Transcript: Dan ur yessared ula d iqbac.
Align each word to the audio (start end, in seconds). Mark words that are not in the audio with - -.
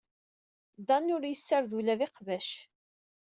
Dan 0.87 1.05
ur 1.15 1.23
yessared 1.25 1.71
ula 1.79 1.99
d 1.99 2.01
iqbac. 2.07 2.49